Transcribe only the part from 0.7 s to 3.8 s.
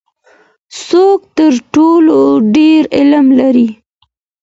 څوک تر ټولو ډیر علم لري؟